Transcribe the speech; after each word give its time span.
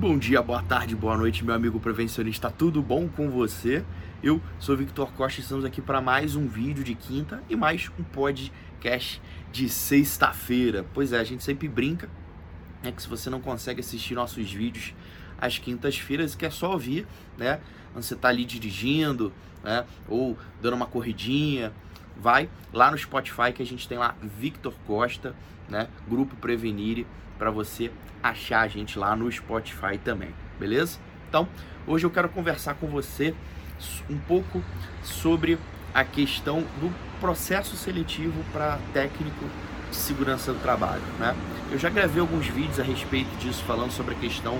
Bom 0.00 0.16
dia, 0.16 0.40
boa 0.40 0.62
tarde, 0.62 0.96
boa 0.96 1.14
noite, 1.14 1.44
meu 1.44 1.54
amigo 1.54 1.78
prevencionista. 1.78 2.50
Tudo 2.50 2.80
bom 2.80 3.06
com 3.06 3.28
você? 3.28 3.84
Eu 4.22 4.40
sou 4.58 4.74
Victor 4.74 5.12
Costa 5.12 5.40
e 5.40 5.42
estamos 5.42 5.62
aqui 5.62 5.82
para 5.82 6.00
mais 6.00 6.34
um 6.34 6.48
vídeo 6.48 6.82
de 6.82 6.94
quinta 6.94 7.42
e 7.50 7.54
mais 7.54 7.90
um 7.98 8.02
podcast 8.02 9.20
de 9.52 9.68
sexta-feira. 9.68 10.86
Pois 10.94 11.12
é, 11.12 11.20
a 11.20 11.22
gente 11.22 11.44
sempre 11.44 11.68
brinca 11.68 12.08
é 12.82 12.90
que 12.90 13.02
se 13.02 13.08
você 13.10 13.28
não 13.28 13.42
consegue 13.42 13.80
assistir 13.80 14.14
nossos 14.14 14.50
vídeos 14.50 14.94
às 15.38 15.58
quintas-feiras, 15.58 16.34
que 16.34 16.46
é 16.46 16.50
só 16.50 16.72
ouvir, 16.72 17.06
né? 17.36 17.60
Você 17.94 18.14
está 18.14 18.28
ali 18.28 18.46
dirigindo, 18.46 19.30
né? 19.62 19.84
Ou 20.08 20.34
dando 20.62 20.76
uma 20.76 20.86
corridinha, 20.86 21.74
vai 22.16 22.48
lá 22.72 22.90
no 22.90 22.96
Spotify 22.96 23.52
que 23.54 23.62
a 23.62 23.66
gente 23.66 23.86
tem 23.86 23.98
lá 23.98 24.16
Victor 24.22 24.72
Costa, 24.86 25.36
né? 25.68 25.88
Grupo 26.08 26.36
Prevenire 26.36 27.06
para 27.40 27.50
você 27.50 27.90
achar 28.22 28.60
a 28.60 28.68
gente 28.68 28.98
lá 28.98 29.16
no 29.16 29.32
Spotify 29.32 29.96
também, 30.04 30.28
beleza? 30.58 30.98
Então, 31.26 31.48
hoje 31.86 32.04
eu 32.04 32.10
quero 32.10 32.28
conversar 32.28 32.74
com 32.74 32.86
você 32.86 33.34
um 34.10 34.18
pouco 34.18 34.62
sobre 35.02 35.58
a 35.94 36.04
questão 36.04 36.60
do 36.78 36.92
processo 37.18 37.76
seletivo 37.76 38.44
para 38.52 38.78
técnico 38.92 39.46
de 39.88 39.96
segurança 39.96 40.52
do 40.52 40.60
trabalho, 40.60 41.02
né? 41.18 41.34
Eu 41.72 41.78
já 41.78 41.88
gravei 41.88 42.20
alguns 42.20 42.46
vídeos 42.46 42.78
a 42.78 42.82
respeito 42.82 43.34
disso, 43.38 43.64
falando 43.64 43.90
sobre 43.90 44.14
a 44.14 44.18
questão 44.18 44.58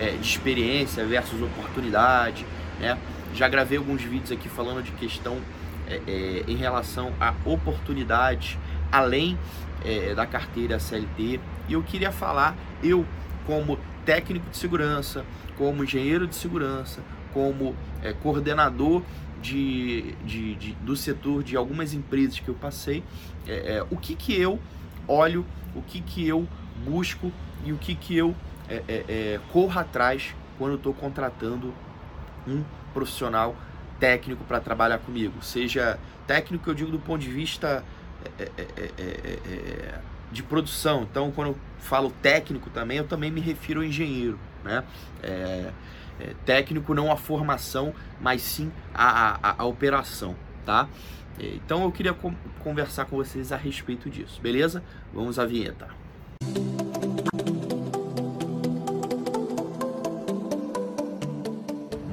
é, 0.00 0.10
de 0.10 0.26
experiência 0.26 1.06
versus 1.06 1.40
oportunidade, 1.40 2.44
né? 2.80 2.98
Já 3.34 3.46
gravei 3.48 3.78
alguns 3.78 4.02
vídeos 4.02 4.32
aqui 4.32 4.48
falando 4.48 4.82
de 4.82 4.90
questão 4.92 5.38
é, 5.86 6.00
é, 6.08 6.44
em 6.48 6.56
relação 6.56 7.12
a 7.20 7.32
oportunidades 7.44 8.58
além 8.90 9.38
é, 9.84 10.12
da 10.12 10.26
carteira 10.26 10.80
CLT. 10.80 11.38
E 11.68 11.72
eu 11.72 11.82
queria 11.82 12.12
falar, 12.12 12.56
eu 12.82 13.04
como 13.46 13.78
técnico 14.04 14.48
de 14.50 14.56
segurança, 14.56 15.24
como 15.56 15.84
engenheiro 15.84 16.26
de 16.26 16.34
segurança, 16.34 17.00
como 17.32 17.74
é, 18.02 18.12
coordenador 18.12 19.02
de, 19.40 20.12
de, 20.24 20.54
de, 20.54 20.72
do 20.74 20.96
setor 20.96 21.42
de 21.42 21.56
algumas 21.56 21.92
empresas 21.92 22.38
que 22.40 22.48
eu 22.48 22.54
passei, 22.54 23.02
é, 23.46 23.76
é, 23.76 23.86
o 23.90 23.96
que, 23.96 24.14
que 24.14 24.38
eu 24.38 24.58
olho, 25.06 25.44
o 25.74 25.82
que, 25.82 26.00
que 26.00 26.26
eu 26.26 26.46
busco 26.84 27.32
e 27.64 27.72
o 27.72 27.76
que, 27.76 27.94
que 27.94 28.16
eu 28.16 28.34
é, 28.68 28.82
é, 28.88 29.04
é, 29.08 29.40
corro 29.52 29.78
atrás 29.78 30.34
quando 30.58 30.76
estou 30.76 30.94
contratando 30.94 31.72
um 32.46 32.64
profissional 32.92 33.54
técnico 34.00 34.44
para 34.44 34.60
trabalhar 34.60 34.98
comigo. 34.98 35.42
Seja 35.42 35.98
técnico, 36.26 36.68
eu 36.70 36.74
digo 36.74 36.90
do 36.90 36.98
ponto 36.98 37.20
de 37.20 37.30
vista 37.30 37.84
de 40.36 40.42
produção. 40.42 41.02
Então, 41.10 41.32
quando 41.32 41.48
eu 41.48 41.56
falo 41.78 42.10
técnico 42.22 42.70
também, 42.70 42.98
eu 42.98 43.06
também 43.06 43.30
me 43.30 43.40
refiro 43.40 43.80
ao 43.80 43.86
engenheiro. 43.86 44.38
Né? 44.62 44.84
técnico 46.44 46.94
não 46.94 47.12
a 47.12 47.16
formação, 47.16 47.94
mas 48.20 48.42
sim 48.42 48.72
a, 48.94 49.38
a, 49.42 49.62
a 49.62 49.64
operação. 49.64 50.34
Tá? 50.64 50.88
Então 51.38 51.84
eu 51.84 51.92
queria 51.92 52.14
conversar 52.60 53.04
com 53.04 53.16
vocês 53.16 53.52
a 53.52 53.56
respeito 53.56 54.08
disso, 54.08 54.40
beleza? 54.40 54.82
Vamos 55.12 55.38
à 55.38 55.44
vinheta. 55.44 55.88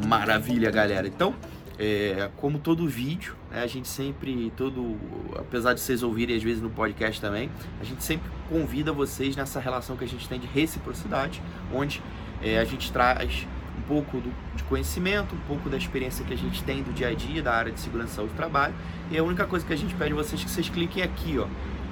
Maravilha, 0.05 0.69
galera. 0.69 1.07
Então, 1.07 1.33
é, 1.79 2.29
como 2.37 2.59
todo 2.59 2.87
vídeo, 2.87 3.35
né, 3.51 3.63
a 3.63 3.67
gente 3.67 3.87
sempre, 3.87 4.51
todo, 4.55 4.97
apesar 5.37 5.73
de 5.73 5.81
vocês 5.81 6.03
ouvirem 6.03 6.35
às 6.35 6.43
vezes 6.43 6.61
no 6.61 6.69
podcast 6.69 7.19
também, 7.19 7.49
a 7.81 7.83
gente 7.83 8.03
sempre 8.03 8.29
convida 8.49 8.91
vocês 8.91 9.35
nessa 9.35 9.59
relação 9.59 9.97
que 9.97 10.03
a 10.03 10.07
gente 10.07 10.27
tem 10.27 10.39
de 10.39 10.47
reciprocidade, 10.47 11.41
onde 11.73 12.01
é, 12.41 12.59
a 12.59 12.65
gente 12.65 12.91
traz 12.91 13.47
um 13.77 13.81
pouco 13.87 14.17
do, 14.17 14.31
de 14.55 14.63
conhecimento, 14.63 15.35
um 15.35 15.47
pouco 15.47 15.69
da 15.69 15.77
experiência 15.77 16.23
que 16.23 16.33
a 16.33 16.37
gente 16.37 16.63
tem 16.63 16.83
do 16.83 16.93
dia 16.93 17.09
a 17.09 17.13
dia 17.13 17.41
da 17.41 17.53
área 17.53 17.71
de 17.71 17.79
segurança 17.79 18.13
e 18.13 18.15
saúde 18.15 18.33
do 18.33 18.37
trabalho. 18.37 18.73
E 19.09 19.17
a 19.17 19.23
única 19.23 19.45
coisa 19.45 19.65
que 19.65 19.73
a 19.73 19.77
gente 19.77 19.95
pede 19.95 20.13
a 20.13 20.15
vocês 20.15 20.39
é 20.39 20.43
que 20.43 20.51
vocês 20.51 20.69
cliquem 20.69 21.01
aqui, 21.01 21.39
ó, 21.39 21.47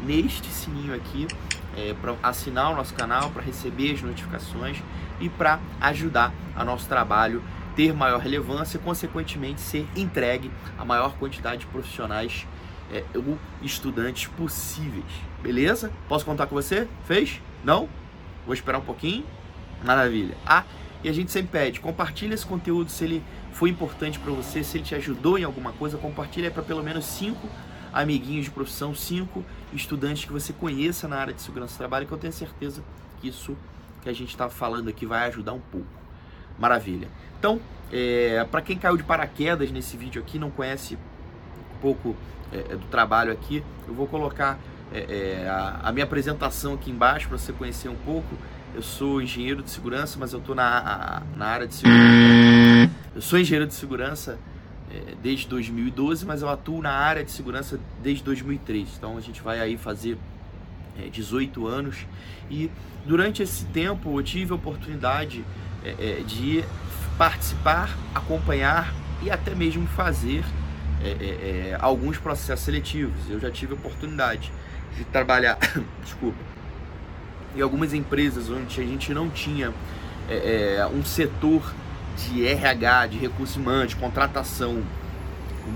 neste 0.06 0.48
sininho 0.48 0.94
aqui, 0.94 1.28
é, 1.75 1.94
para 2.00 2.16
assinar 2.22 2.72
o 2.72 2.75
nosso 2.75 2.94
canal, 2.94 3.31
para 3.31 3.42
receber 3.42 3.94
as 3.94 4.02
notificações 4.02 4.78
e 5.19 5.30
para 5.30 5.59
ajudar 5.80 6.34
a 6.56 6.63
nosso 6.63 6.88
trabalho 6.88 7.42
ter 7.76 7.94
maior 7.94 8.20
relevância 8.20 8.80
consequentemente, 8.80 9.62
ser 9.62 9.88
entregue 9.96 10.52
a 10.78 10.86
maior 10.86 11.16
quantidade 11.18 11.62
de 11.62 11.68
profissionais 11.68 12.46
é, 12.92 13.04
ou 13.16 13.38
estudantes 13.62 14.28
possíveis. 14.28 15.06
Beleza? 15.42 15.92
Posso 16.08 16.26
contar 16.26 16.48
com 16.48 16.56
você? 16.56 16.88
Fez? 17.06 17.42
Não? 17.64 17.88
Vou 18.46 18.54
esperar 18.54 18.80
um 18.80 18.86
pouquinho. 18.86 19.26
Maravilha. 19.84 20.36
Ah, 20.46 20.64
e 21.04 21.10
a 21.10 21.14
gente 21.14 21.31
sempre 21.31 21.52
pede, 21.52 21.80
compartilha 21.80 22.36
esse 22.36 22.46
conteúdo 22.46 22.92
se 22.92 23.04
ele 23.04 23.24
foi 23.54 23.70
importante 23.70 24.20
para 24.20 24.31
você, 24.31 24.64
se 24.64 24.78
ele 24.78 24.86
te 24.86 24.94
ajudou 24.94 25.38
em 25.38 25.44
alguma 25.44 25.72
coisa, 25.72 25.98
compartilha 25.98 26.52
para 26.52 26.62
pelo 26.62 26.84
menos 26.84 27.06
cinco 27.06 27.50
amiguinhos 27.92 28.46
de 28.46 28.52
profissão, 28.52 28.94
cinco 28.94 29.44
estudantes 29.74 30.26
que 30.26 30.31
você 30.31 30.54
conheça 30.54 31.08
na 31.08 31.18
área 31.18 31.34
de 31.34 31.42
segurança 31.42 31.74
do 31.74 31.78
trabalho, 31.78 32.06
que 32.06 32.12
eu 32.12 32.18
tenho 32.18 32.34
certeza 32.34 32.84
que 33.20 33.28
isso 33.28 33.58
que 34.04 34.10
a 34.10 34.14
gente 34.14 34.30
está 34.30 34.48
falando 34.48 34.90
aqui 34.90 35.06
vai 35.06 35.28
ajudar 35.28 35.54
um 35.54 35.60
pouco. 35.60 35.88
Maravilha. 36.59 37.07
Então, 37.39 37.59
é, 37.91 38.45
para 38.50 38.62
quem 38.62 38.78
caiu 38.78 38.97
de 38.97 39.03
paraquedas 39.03 39.72
nesse 39.72 39.97
vídeo 39.97 40.22
aqui, 40.22 40.39
não 40.39 40.50
conhece 40.50 40.95
um 40.95 41.81
pouco 41.81 42.16
é, 42.51 42.59
é 42.59 42.75
do 42.75 42.85
trabalho 42.88 43.31
aqui, 43.31 43.63
eu 43.88 43.94
vou 43.94 44.07
colocar 44.07 44.59
é, 44.94 45.44
é 45.44 45.50
a, 45.50 45.79
a, 45.84 45.91
minha 45.91 46.03
apresentação 46.03 46.73
aqui 46.73 46.91
embaixo 46.91 47.28
para 47.28 47.38
você 47.38 47.53
conhecer 47.53 47.89
um 47.89 47.95
pouco. 47.95 48.35
Eu 48.73 48.81
sou 48.81 49.22
engenheiro 49.22 49.62
de 49.62 49.69
segurança, 49.69 50.17
mas 50.19 50.31
eu 50.31 50.39
estou 50.39 50.56
na, 50.56 51.23
na 51.35 51.45
área 51.45 51.67
de 51.67 51.75
segurança. 51.75 52.91
Eu 53.13 53.22
sou 53.22 53.39
engenheiro 53.39 53.68
de 53.68 53.73
segurança 53.73 54.38
é, 54.89 55.16
desde 55.22 55.47
2012, 55.47 56.25
mas 56.25 56.41
eu 56.41 56.50
atuo 56.50 56.81
na 56.81 56.91
área 56.91 57.23
de 57.23 57.31
segurança 57.31 57.79
desde 58.01 58.23
2003. 58.23 58.88
Então 58.97 59.18
a 59.18 59.22
gente 59.22 59.41
vai 59.41 59.59
aí 59.59 59.78
fazer 59.78 60.18
18 61.12 61.68
anos 61.68 61.96
e 62.50 62.69
durante 63.06 63.41
esse 63.41 63.66
tempo 63.66 64.19
eu 64.19 64.24
tive 64.24 64.52
a 64.52 64.56
oportunidade 64.56 65.44
de 66.28 66.63
participar, 67.18 67.97
acompanhar 68.13 68.94
e 69.22 69.30
até 69.30 69.53
mesmo 69.53 69.88
fazer 69.88 70.44
é, 71.03 71.09
é, 71.09 71.69
é, 71.72 71.78
alguns 71.80 72.18
processos 72.18 72.63
seletivos. 72.63 73.30
Eu 73.30 73.40
já 73.40 73.50
tive 73.50 73.74
a 73.74 73.75
oportunidade 73.75 74.51
de 74.96 75.03
trabalhar, 75.06 75.57
desculpa, 76.03 76.38
em 77.56 77.62
algumas 77.62 77.94
empresas 77.94 78.50
onde 78.50 78.80
a 78.80 78.84
gente 78.84 79.13
não 79.13 79.30
tinha 79.30 79.74
é, 80.30 80.78
é 80.78 80.88
um 80.88 81.03
setor 81.03 81.74
de 82.18 82.46
RH, 82.46 83.07
de 83.07 83.18
recursos 83.18 83.56
humanos, 83.56 83.90
de 83.90 83.96
contratação 83.96 84.84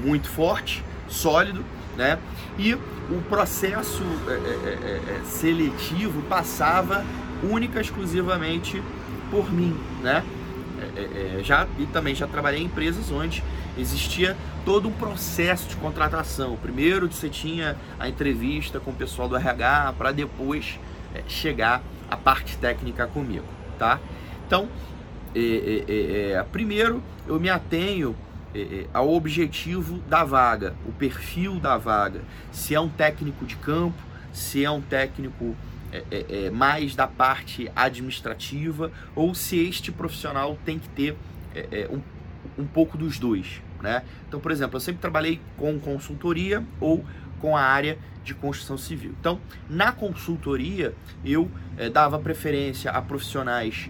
muito 0.03 0.29
forte, 0.29 0.83
sólido, 1.07 1.63
né? 1.97 2.19
E 2.57 2.77
o 3.09 3.21
processo 3.29 4.03
é, 4.27 5.21
seletivo 5.25 6.21
passava 6.23 7.05
única 7.43 7.79
exclusivamente 7.79 8.81
por 9.29 9.51
mim, 9.51 9.75
né? 10.01 10.23
É, 10.95 11.39
é, 11.39 11.43
já 11.43 11.67
e 11.79 11.85
também 11.85 12.13
já 12.13 12.27
trabalhei 12.27 12.61
em 12.61 12.65
empresas 12.65 13.09
onde 13.11 13.43
existia 13.77 14.35
todo 14.65 14.87
um 14.87 14.91
processo 14.91 15.69
de 15.69 15.75
contratação. 15.77 16.57
Primeiro 16.61 17.11
você 17.11 17.29
tinha 17.29 17.77
a 17.99 18.09
entrevista 18.09 18.79
com 18.79 18.91
o 18.91 18.93
pessoal 18.93 19.27
do 19.27 19.35
RH 19.35 19.93
para 19.97 20.11
depois 20.11 20.79
é, 21.13 21.23
chegar 21.27 21.81
a 22.09 22.17
parte 22.17 22.57
técnica 22.57 23.07
comigo, 23.07 23.45
tá? 23.79 23.99
Então, 24.45 24.69
é, 25.33 25.83
é, 25.87 26.31
é, 26.33 26.43
primeiro 26.43 27.01
eu 27.27 27.39
me 27.39 27.49
atenho 27.49 28.15
ao 28.93 29.13
objetivo 29.13 29.99
da 30.09 30.23
vaga, 30.23 30.75
o 30.87 30.91
perfil 30.91 31.59
da 31.59 31.77
vaga. 31.77 32.21
Se 32.51 32.73
é 32.73 32.79
um 32.79 32.89
técnico 32.89 33.45
de 33.45 33.55
campo, 33.57 34.01
se 34.31 34.63
é 34.63 34.69
um 34.69 34.81
técnico 34.81 35.55
é, 35.91 36.03
é, 36.11 36.45
é, 36.45 36.49
mais 36.49 36.93
da 36.93 37.07
parte 37.07 37.71
administrativa 37.73 38.91
ou 39.15 39.33
se 39.33 39.57
este 39.57 39.91
profissional 39.91 40.57
tem 40.65 40.77
que 40.77 40.89
ter 40.89 41.15
é, 41.55 41.67
é, 41.71 41.89
um, 41.89 42.01
um 42.61 42.65
pouco 42.65 42.97
dos 42.97 43.17
dois. 43.17 43.61
Né? 43.81 44.03
Então, 44.27 44.39
por 44.39 44.51
exemplo, 44.51 44.75
eu 44.75 44.81
sempre 44.81 44.99
trabalhei 44.99 45.39
com 45.55 45.79
consultoria 45.79 46.63
ou 46.81 47.05
com 47.39 47.55
a 47.55 47.61
área 47.61 47.97
de 48.23 48.33
construção 48.33 48.77
civil. 48.77 49.13
Então, 49.19 49.39
na 49.69 49.91
consultoria, 49.91 50.93
eu 51.23 51.49
é, 51.77 51.89
dava 51.89 52.19
preferência 52.19 52.91
a 52.91 53.01
profissionais 53.01 53.89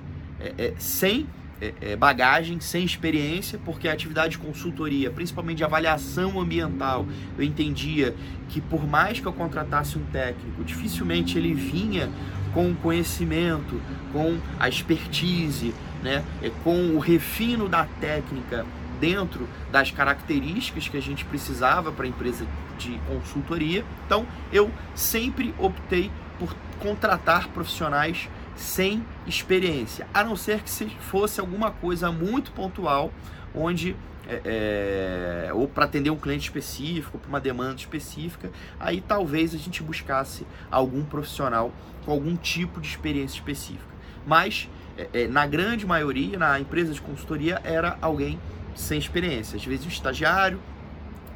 sem 0.78 1.26
é, 1.62 1.74
é, 1.82 1.96
bagagem, 1.96 2.60
sem 2.60 2.84
experiência, 2.84 3.60
porque 3.64 3.88
a 3.88 3.94
atividade 3.94 4.32
de 4.32 4.38
consultoria, 4.40 5.10
principalmente 5.10 5.58
de 5.58 5.64
avaliação 5.64 6.40
ambiental, 6.40 7.06
eu 7.38 7.44
entendia 7.44 8.16
que 8.50 8.60
por 8.60 8.86
mais 8.88 9.20
que 9.20 9.26
eu 9.26 9.34
contratasse 9.34 9.98
um 9.98 10.04
técnico, 10.06 10.64
dificilmente 10.64 11.38
ele 11.38 11.54
vinha 11.54 12.10
com 12.54 12.72
o 12.72 12.76
conhecimento, 12.76 13.82
com 14.12 14.38
a 14.60 14.68
expertise, 14.68 15.74
né, 16.04 16.24
é, 16.42 16.52
com 16.64 16.96
o 16.96 17.00
refino 17.00 17.68
da 17.68 17.86
técnica 18.00 18.66
dentro 19.00 19.48
das 19.72 19.92
características 19.92 20.88
que 20.88 20.98
a 20.98 21.02
gente 21.02 21.26
precisava 21.26 21.92
para 21.92 22.06
a 22.06 22.08
empresa 22.08 22.46
de 22.78 23.00
consultoria. 23.08 23.84
Então, 24.06 24.26
eu 24.52 24.72
sempre 24.94 25.54
optei 25.58 26.12
por 26.40 26.56
contratar 26.80 27.48
profissionais 27.50 28.30
sem 28.56 29.06
experiência, 29.28 30.08
a 30.14 30.24
não 30.24 30.36
ser 30.36 30.62
que 30.62 30.70
se 30.70 30.86
fosse 30.90 31.40
alguma 31.40 31.72
coisa 31.72 32.12
muito 32.12 32.52
pontual, 32.52 33.12
onde 33.54 33.96
é, 34.28 35.48
é, 35.48 35.54
ou 35.54 35.68
para 35.68 35.86
atender 35.86 36.10
um 36.10 36.16
cliente 36.16 36.46
específico, 36.46 37.18
para 37.18 37.30
uma 37.30 37.40
demanda 37.40 37.76
específica, 37.76 38.52
aí 38.80 39.02
talvez 39.02 39.54
a 39.54 39.58
gente 39.58 39.84
buscasse 39.84 40.46
algum 40.72 41.04
profissional 41.04 41.72
com 42.06 42.12
algum 42.12 42.36
tipo 42.36 42.82
de 42.82 42.88
experiência 42.88 43.36
específica. 43.36 43.94
Mas 44.26 44.70
é, 44.98 45.10
é 45.14 45.28
na 45.28 45.46
grande 45.46 45.86
maioria, 45.86 46.38
na 46.38 46.60
empresa 46.60 46.94
de 46.94 47.02
consultoria, 47.02 47.62
era 47.64 47.98
alguém 48.02 48.40
sem 48.74 48.98
experiência, 48.98 49.56
às 49.58 49.64
vezes 49.64 49.86
um 49.86 49.90
estagiário, 49.90 50.60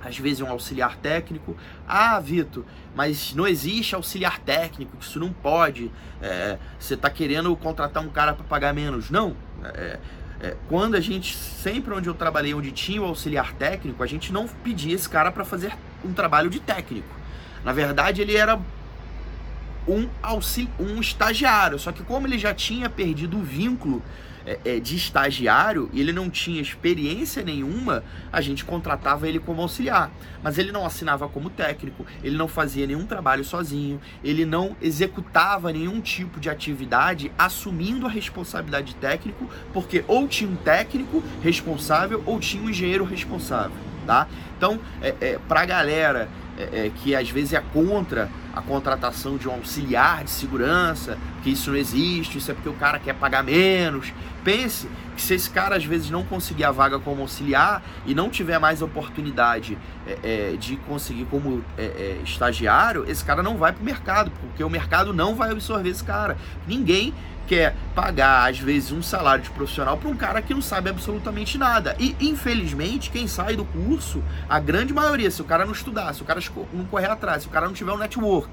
às 0.04 0.18
vezes 0.18 0.42
um 0.42 0.50
auxiliar 0.50 0.98
técnico. 0.98 1.56
Ah, 1.88 2.20
Vitor, 2.20 2.64
mas 2.96 3.34
não 3.34 3.48
existe 3.48 3.96
auxiliar 3.96 4.40
técnico, 4.40 4.98
isso 5.00 5.20
não 5.20 5.32
pode. 5.32 5.92
É, 6.22 6.58
você 6.80 6.94
está 6.94 7.10
querendo 7.10 7.56
contratar 7.56 8.04
um 8.04 8.10
cara 8.10 8.34
para 8.34 8.46
pagar 8.46 8.74
menos. 8.74 9.10
Não. 9.10 9.36
É, 9.64 10.00
é, 10.42 10.56
quando 10.70 10.96
a 10.96 11.02
gente, 11.02 11.36
sempre 11.36 11.94
onde 11.94 12.08
eu 12.08 12.14
trabalhei, 12.14 12.54
onde 12.54 12.72
tinha 12.72 13.02
o 13.02 13.06
auxiliar 13.06 13.54
técnico, 13.54 14.02
a 14.02 14.08
gente 14.08 14.32
não 14.32 14.48
pedia 14.48 14.96
esse 14.96 15.08
cara 15.08 15.32
para 15.32 15.44
fazer 15.44 15.74
um 16.04 16.14
trabalho 16.14 16.50
de 16.50 16.60
técnico. 16.60 17.08
Na 17.64 17.74
verdade, 17.74 18.22
ele 18.22 18.38
era 18.38 18.58
um, 19.86 20.08
um 20.80 21.02
estagiário, 21.02 21.78
só 21.78 21.92
que 21.92 22.04
como 22.04 22.26
ele 22.26 22.40
já 22.40 22.54
tinha 22.54 22.90
perdido 22.90 23.38
o 23.38 23.42
vínculo 23.42 24.02
é, 24.50 24.58
é, 24.66 24.80
de 24.80 24.96
estagiário 24.96 25.92
e 25.94 26.02
ele 26.02 26.12
não 26.12 26.28
tinha 26.28 26.60
experiência 26.60 27.44
nenhuma, 27.44 28.04
a 28.34 28.42
gente 28.42 28.66
contratava 28.66 29.28
ele 29.28 29.38
como 29.38 29.62
auxiliar. 29.62 30.10
Mas 30.42 30.58
ele 30.58 30.72
não 30.72 30.88
assinava 30.88 31.30
como 31.30 31.52
técnico, 31.52 32.04
ele 32.24 32.36
não 32.36 32.48
fazia 32.48 32.88
nenhum 32.88 33.06
trabalho 33.06 33.44
sozinho, 33.46 34.02
ele 34.24 34.46
não 34.46 34.76
executava 34.82 35.72
nenhum 35.72 36.02
tipo 36.02 36.40
de 36.40 36.50
atividade 36.50 37.32
assumindo 37.38 38.08
a 38.08 38.10
responsabilidade 38.10 38.88
de 38.88 38.96
técnico, 38.96 39.48
porque 39.72 40.04
ou 40.08 40.28
tinha 40.28 40.50
um 40.50 40.56
técnico 40.56 41.24
responsável 41.44 42.24
ou 42.26 42.40
tinha 42.40 42.64
um 42.64 42.70
engenheiro 42.72 43.06
responsável. 43.06 43.78
Tá? 44.08 44.28
Então, 44.58 44.80
é, 45.00 45.14
é, 45.22 45.40
para 45.48 45.62
a 45.62 45.66
galera 45.66 46.28
é, 46.58 46.88
é, 46.88 46.92
que 46.94 47.16
às 47.16 47.30
vezes 47.30 47.54
é 47.54 47.64
contra 47.72 48.30
a 48.54 48.62
contratação 48.62 49.38
de 49.38 49.48
um 49.48 49.54
auxiliar 49.54 50.26
de 50.26 50.32
segurança, 50.32 51.18
que 51.40 51.52
isso 51.52 51.72
não 51.72 51.78
existe, 51.78 52.38
isso 52.38 52.52
é 52.52 52.54
porque 52.54 52.70
o 52.70 52.74
cara 52.74 53.00
quer 53.00 53.14
pagar 53.16 53.44
menos. 53.44 54.14
Pense 54.44 54.88
que 55.16 55.22
se 55.22 55.34
esse 55.34 55.50
cara 55.50 55.76
às 55.76 55.86
vezes 55.86 56.10
não 56.10 56.24
conseguir 56.24 56.64
a 56.64 56.72
vaga 56.72 57.00
como 57.00 57.22
auxiliar 57.22 57.84
e 58.06 58.16
não 58.16 58.30
tiver 58.30 58.58
mais 58.58 58.82
oportunidade 58.82 59.78
é, 60.08 60.52
é, 60.54 60.56
de 60.58 60.78
conseguir 60.78 61.26
como 61.26 61.64
é, 61.78 61.84
é 61.84 62.22
estagiário, 62.24 63.06
esse 63.08 63.24
cara 63.24 63.44
não 63.44 63.58
vai 63.58 63.72
para 63.72 63.82
o 63.82 63.86
mercado, 63.86 64.32
porque 64.42 64.64
o 64.64 64.70
mercado 64.70 65.14
não 65.14 65.36
vai 65.36 65.52
absorver 65.52 65.90
esse 65.90 66.04
cara. 66.04 66.38
Ninguém 66.68 67.14
quer 67.50 67.76
pagar, 67.96 68.48
às 68.48 68.60
vezes, 68.60 68.92
um 68.92 69.02
salário 69.02 69.44
de 69.44 69.50
profissional 69.50 69.98
para 69.98 70.08
um 70.08 70.16
cara 70.16 70.40
que 70.40 70.54
não 70.54 70.62
sabe 70.62 70.92
absolutamente 70.92 71.58
nada. 71.58 71.96
E, 72.00 72.16
infelizmente, 72.22 73.10
quem 73.10 73.28
sai 73.28 73.56
do 73.56 73.66
curso, 73.66 74.24
a 74.48 74.60
grande 74.60 74.94
maioria, 74.94 75.32
se 75.32 75.42
o 75.42 75.46
cara 75.46 75.66
não 75.66 75.74
estudar, 75.74 76.14
se 76.14 76.22
o 76.22 76.26
cara 76.26 76.40
não 76.72 76.86
correr 76.86 77.08
atrás, 77.08 77.42
se 77.42 77.48
o 77.48 77.52
cara 77.52 77.66
não 77.66 77.74
tiver 77.74 77.92
um 77.92 77.98
network, 77.98 78.50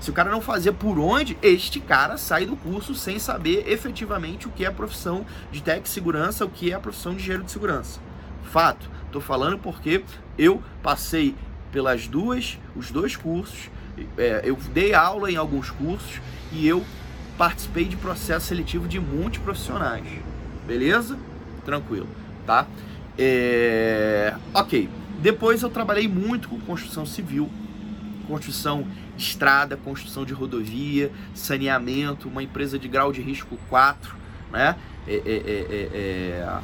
se 0.00 0.10
o 0.10 0.12
cara 0.12 0.30
não 0.30 0.40
fazer 0.40 0.72
por 0.72 0.98
onde, 0.98 1.36
este 1.42 1.78
cara 1.78 2.16
sai 2.16 2.46
do 2.46 2.56
curso 2.56 2.94
sem 2.94 3.18
saber 3.18 3.64
efetivamente 3.68 4.48
o 4.48 4.50
que 4.50 4.64
é 4.64 4.68
a 4.68 4.72
profissão 4.72 5.26
de 5.52 5.62
tech 5.62 5.88
segurança, 5.88 6.44
o 6.44 6.50
que 6.50 6.72
é 6.72 6.74
a 6.74 6.80
profissão 6.80 7.12
de 7.12 7.20
engenheiro 7.20 7.44
de 7.44 7.52
segurança. 7.52 8.00
Fato. 8.44 8.90
Estou 9.06 9.20
falando 9.20 9.58
porque 9.58 10.04
eu 10.38 10.62
passei 10.82 11.34
pelas 11.72 12.06
duas, 12.06 12.58
os 12.76 12.92
dois 12.92 13.16
cursos, 13.16 13.68
é, 14.16 14.42
eu 14.44 14.56
dei 14.72 14.94
aula 14.94 15.30
em 15.30 15.36
alguns 15.36 15.70
cursos 15.70 16.20
e 16.52 16.66
eu 16.66 16.84
participei 17.36 17.84
de 17.84 17.96
processo 17.96 18.46
seletivo 18.46 18.86
de 18.86 19.00
multiprofissionais. 19.00 20.06
Beleza? 20.66 21.18
Tranquilo, 21.64 22.06
tá? 22.46 22.66
É... 23.18 24.34
Ok. 24.54 24.88
Depois 25.20 25.62
eu 25.62 25.68
trabalhei 25.68 26.08
muito 26.08 26.48
com 26.48 26.58
construção 26.60 27.04
civil, 27.04 27.50
construção 28.26 28.86
estrada, 29.20 29.76
construção 29.76 30.24
de 30.24 30.32
rodovia, 30.32 31.10
saneamento, 31.34 32.28
uma 32.28 32.42
empresa 32.42 32.78
de 32.78 32.88
grau 32.88 33.12
de 33.12 33.20
risco 33.20 33.58
4, 33.68 34.16
né? 34.50 34.76
É, 35.06 35.14
é, 35.14 35.16
é, 35.16 35.66
é, 35.70 35.88
é 35.92 36.60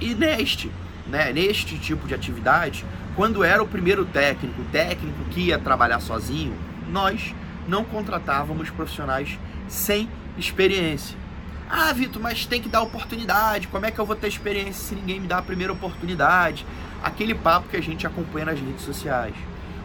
e 0.00 0.14
neste, 0.14 0.68
né, 1.06 1.32
neste 1.32 1.78
tipo 1.78 2.08
de 2.08 2.14
atividade, 2.14 2.84
quando 3.14 3.44
era 3.44 3.62
o 3.62 3.68
primeiro 3.68 4.04
técnico, 4.04 4.62
técnico 4.72 5.24
que 5.30 5.42
ia 5.42 5.58
trabalhar 5.58 6.00
sozinho, 6.00 6.56
nós 6.90 7.32
não 7.68 7.84
contratávamos 7.84 8.68
profissionais 8.70 9.38
sem 9.68 10.08
experiência. 10.36 11.16
Ah, 11.70 11.92
Vitor, 11.92 12.20
mas 12.20 12.44
tem 12.46 12.60
que 12.60 12.68
dar 12.68 12.82
oportunidade. 12.82 13.68
Como 13.68 13.86
é 13.86 13.90
que 13.90 13.98
eu 13.98 14.04
vou 14.04 14.16
ter 14.16 14.26
experiência 14.26 14.74
se 14.74 14.94
ninguém 14.94 15.20
me 15.20 15.28
dá 15.28 15.38
a 15.38 15.42
primeira 15.42 15.72
oportunidade? 15.72 16.66
Aquele 17.02 17.34
papo 17.34 17.68
que 17.68 17.76
a 17.76 17.82
gente 17.82 18.06
acompanha 18.06 18.46
nas 18.46 18.60
redes 18.60 18.82
sociais. 18.82 19.34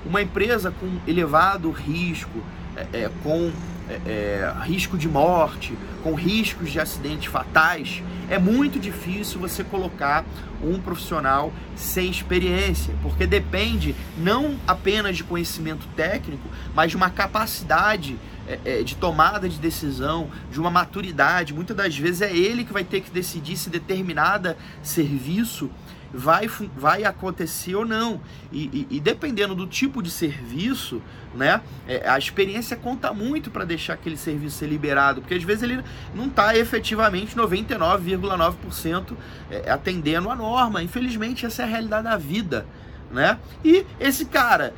Uma 0.07 0.21
empresa 0.21 0.71
com 0.71 0.87
elevado 1.05 1.69
risco, 1.69 2.41
é, 2.75 3.03
é, 3.03 3.11
com 3.23 3.51
é, 3.89 3.99
é, 4.05 4.53
risco 4.63 4.97
de 4.97 5.07
morte, 5.07 5.77
com 6.03 6.13
riscos 6.13 6.71
de 6.71 6.79
acidentes 6.79 7.25
fatais, 7.25 8.01
é 8.29 8.39
muito 8.39 8.79
difícil 8.79 9.39
você 9.39 9.63
colocar 9.63 10.25
um 10.61 10.79
profissional 10.79 11.51
sem 11.75 12.09
experiência, 12.09 12.93
porque 13.01 13.27
depende 13.27 13.95
não 14.17 14.57
apenas 14.65 15.17
de 15.17 15.23
conhecimento 15.23 15.87
técnico, 15.95 16.47
mas 16.73 16.91
de 16.91 16.97
uma 16.97 17.09
capacidade 17.09 18.17
é, 18.47 18.59
é, 18.63 18.83
de 18.83 18.95
tomada 18.95 19.47
de 19.49 19.57
decisão, 19.59 20.29
de 20.49 20.59
uma 20.59 20.71
maturidade. 20.71 21.53
Muitas 21.53 21.75
das 21.75 21.97
vezes 21.97 22.21
é 22.21 22.33
ele 22.33 22.63
que 22.63 22.71
vai 22.71 22.83
ter 22.83 23.01
que 23.01 23.11
decidir 23.11 23.57
se 23.57 23.69
determinada 23.69 24.57
serviço 24.81 25.69
vai, 26.13 26.47
vai 26.75 27.03
acontecer 27.03 27.75
ou 27.75 27.85
não. 27.85 28.21
E, 28.51 28.87
e, 28.89 28.97
e 28.97 28.99
dependendo 28.99 29.53
do 29.55 29.67
tipo 29.67 30.01
de 30.01 30.09
serviço, 30.09 31.01
né, 31.35 31.61
é, 31.87 32.07
a 32.09 32.17
experiência 32.17 32.75
conta 32.75 33.13
muito 33.13 33.51
para 33.51 33.65
deixar 33.65 33.93
aquele 33.93 34.17
serviço 34.17 34.57
ser 34.57 34.67
liberado, 34.67 35.21
porque 35.21 35.35
às 35.35 35.43
vezes 35.43 35.63
ele 35.63 35.83
não 36.15 36.27
está 36.27 36.57
efetivamente 36.57 37.35
99,9% 37.35 39.13
é, 39.51 39.69
atendendo 39.69 40.29
a 40.29 40.35
norma. 40.35 40.81
Infelizmente, 40.81 41.45
essa 41.45 41.61
é 41.63 41.65
a 41.65 41.67
realidade 41.67 42.03
da 42.03 42.17
vida. 42.17 42.65
Né? 43.11 43.37
E 43.63 43.85
esse 43.99 44.25
cara 44.25 44.73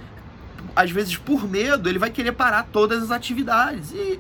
às 0.75 0.91
vezes 0.91 1.17
por 1.17 1.49
medo, 1.49 1.89
ele 1.89 1.99
vai 1.99 2.09
querer 2.09 2.31
parar 2.33 2.63
todas 2.71 3.03
as 3.03 3.11
atividades 3.11 3.91
e 3.91 4.19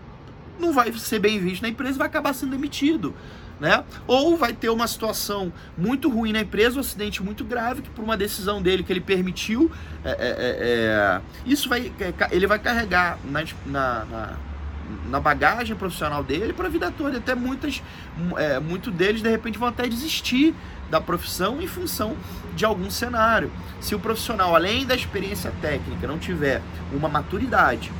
não 0.59 0.73
vai 0.73 0.91
ser 0.93 1.19
bem 1.19 1.39
visto 1.39 1.61
na 1.61 1.69
empresa 1.69 1.95
e 1.95 1.97
vai 1.97 2.07
acabar 2.07 2.33
sendo 2.33 2.51
demitido. 2.51 3.15
Né? 3.59 3.83
Ou 4.07 4.37
vai 4.37 4.53
ter 4.53 4.69
uma 4.69 4.87
situação 4.87 5.51
muito 5.77 6.09
ruim 6.09 6.31
na 6.31 6.39
empresa, 6.39 6.77
um 6.77 6.79
acidente 6.79 7.21
muito 7.21 7.43
grave, 7.43 7.81
que 7.81 7.89
por 7.89 8.03
uma 8.03 8.15
decisão 8.15 8.61
dele 8.61 8.83
que 8.83 8.93
ele 8.93 9.01
permitiu, 9.01 9.69
é, 10.03 10.11
é, 10.11 10.13
é, 10.13 10.57
é 10.61 11.21
isso 11.45 11.67
vai, 11.67 11.91
é, 11.99 12.13
ele 12.31 12.47
vai 12.47 12.57
carregar 12.57 13.17
na, 13.25 13.43
na, 13.65 14.05
na, 14.05 14.37
na 15.09 15.19
bagagem 15.19 15.75
profissional 15.75 16.23
dele 16.23 16.53
para 16.53 16.67
a 16.67 16.69
vida 16.69 16.89
toda. 16.89 17.17
Até 17.17 17.35
muitas, 17.35 17.83
é, 18.37 18.59
muito 18.59 18.91
deles 18.91 19.21
de 19.21 19.29
repente 19.29 19.57
vão 19.57 19.67
até 19.67 19.87
desistir 19.87 20.55
da 20.89 20.99
profissão 20.99 21.61
em 21.61 21.67
função 21.67 22.15
de 22.55 22.65
algum 22.65 22.89
cenário. 22.89 23.51
Se 23.79 23.93
o 23.93 23.99
profissional, 23.99 24.55
além 24.55 24.85
da 24.85 24.95
experiência 24.95 25.53
técnica, 25.61 26.07
não 26.07 26.17
tiver 26.17 26.61
uma 26.91 27.07
maturidade, 27.07 27.91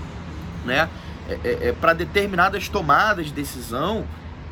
né, 0.65 0.89
é, 1.27 1.39
é, 1.43 1.67
é 1.67 1.74
para 1.74 1.93
determinadas 1.93 2.67
tomadas 2.67 3.27
de 3.27 3.34
decisão, 3.34 4.05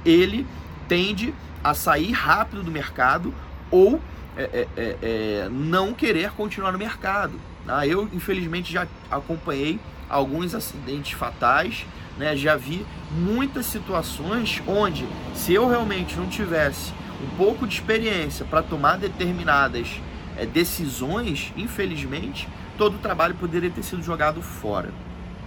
ele 0.05 0.45
tende 0.87 1.33
a 1.63 1.73
sair 1.73 2.11
rápido 2.11 2.63
do 2.63 2.71
mercado 2.71 3.33
ou 3.69 4.01
é, 4.35 4.67
é, 4.77 4.97
é 5.01 5.49
não 5.51 5.93
querer 5.93 6.31
continuar 6.31 6.71
no 6.71 6.77
mercado. 6.77 7.39
Tá? 7.65 7.85
Eu, 7.85 8.09
infelizmente, 8.13 8.71
já 8.71 8.87
acompanhei 9.11 9.79
alguns 10.09 10.55
acidentes 10.55 11.11
fatais, 11.11 11.85
né? 12.17 12.35
já 12.35 12.55
vi 12.55 12.85
muitas 13.11 13.65
situações 13.65 14.61
onde, 14.65 15.05
se 15.35 15.53
eu 15.53 15.67
realmente 15.67 16.15
não 16.15 16.27
tivesse 16.27 16.93
um 17.21 17.35
pouco 17.35 17.67
de 17.67 17.73
experiência 17.73 18.45
para 18.45 18.61
tomar 18.61 18.97
determinadas 18.97 19.99
é, 20.37 20.45
decisões, 20.45 21.51
infelizmente, 21.57 22.47
todo 22.77 22.95
o 22.95 22.99
trabalho 22.99 23.35
poderia 23.35 23.69
ter 23.69 23.83
sido 23.83 24.03
jogado 24.03 24.41
fora. 24.41 24.93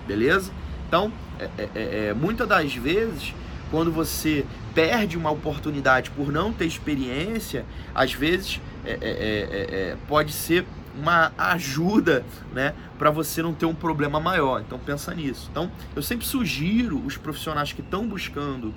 Beleza? 0.07 0.51
Então, 0.89 1.13
é, 1.39 1.49
é, 1.57 1.69
é, 1.75 2.15
muitas 2.15 2.49
das 2.49 2.75
vezes, 2.75 3.33
quando 3.71 3.93
você 3.93 4.45
perde 4.75 5.17
uma 5.17 5.31
oportunidade 5.31 6.11
por 6.11 6.31
não 6.31 6.53
ter 6.53 6.67
experiência, 6.67 7.65
às 7.95 8.13
vezes 8.13 8.61
pode 10.09 10.33
ser 10.33 10.67
uma 10.99 11.33
ajuda, 11.39 12.25
né, 12.53 12.75
para 12.99 13.11
você 13.11 13.41
não 13.43 13.55
ter 13.55 13.65
um 13.65 13.75
problema 13.75 14.19
maior. 14.19 14.61
Então 14.61 14.79
pensa 14.79 15.15
nisso. 15.15 15.49
Então, 15.51 15.71
eu 15.95 16.03
sempre 16.03 16.27
sugiro 16.27 16.99
os 17.07 17.17
profissionais 17.17 17.73
que 17.73 17.81
estão 17.81 18.07
buscando 18.07 18.75